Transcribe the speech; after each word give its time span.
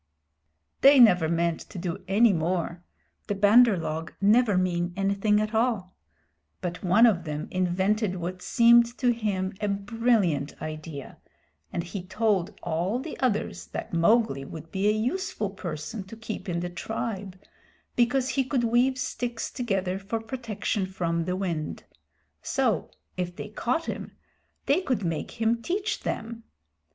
They 0.81 0.99
never 0.99 1.29
meant 1.29 1.59
to 1.69 1.77
do 1.77 2.03
any 2.07 2.33
more 2.33 2.83
the 3.27 3.35
Bandar 3.35 3.77
log 3.77 4.11
never 4.19 4.57
mean 4.57 4.93
anything 4.97 5.39
at 5.39 5.53
all; 5.53 5.95
but 6.59 6.83
one 6.83 7.05
of 7.05 7.23
them 7.23 7.47
invented 7.51 8.15
what 8.15 8.41
seemed 8.41 8.97
to 8.97 9.11
him 9.13 9.53
a 9.61 9.67
brilliant 9.67 10.59
idea, 10.59 11.19
and 11.71 11.83
he 11.83 12.01
told 12.03 12.59
all 12.63 12.97
the 12.97 13.15
others 13.19 13.67
that 13.67 13.93
Mowgli 13.93 14.43
would 14.43 14.71
be 14.71 14.87
a 14.87 14.91
useful 14.91 15.51
person 15.51 16.03
to 16.05 16.17
keep 16.17 16.49
in 16.49 16.61
the 16.61 16.69
tribe, 16.71 17.39
because 17.95 18.29
he 18.29 18.43
could 18.43 18.63
weave 18.63 18.97
sticks 18.97 19.51
together 19.51 19.99
for 19.99 20.19
protection 20.19 20.87
from 20.87 21.25
the 21.25 21.35
wind; 21.35 21.83
so, 22.41 22.89
if 23.17 23.35
they 23.35 23.49
caught 23.49 23.85
him, 23.85 24.13
they 24.65 24.81
could 24.81 25.05
make 25.05 25.39
him 25.39 25.61
teach 25.61 25.99
them. 26.01 26.43